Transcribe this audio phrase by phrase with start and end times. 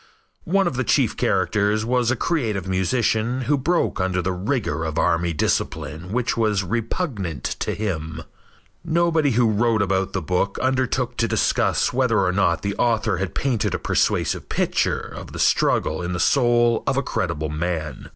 [0.49, 4.97] One of the chief characters was a creative musician who broke under the rigor of
[4.97, 8.23] army discipline which was repugnant to him.
[8.83, 13.35] Nobody who wrote about the book undertook to discuss whether or not the author had
[13.35, 18.09] painted a persuasive picture of the struggle in the soul of a credible man.